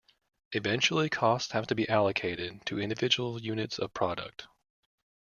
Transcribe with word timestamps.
Eventually, 0.53 1.11
costs 1.11 1.51
have 1.51 1.67
to 1.67 1.75
be 1.75 1.87
allocated 1.87 2.65
to 2.65 2.79
individual 2.79 3.39
units 3.39 3.77
of 3.77 3.93
product. 3.93 4.47